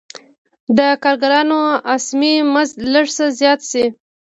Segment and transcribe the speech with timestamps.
[0.67, 1.61] که د کارګرانو
[1.95, 3.85] اسمي مزد لږ څه زیات شي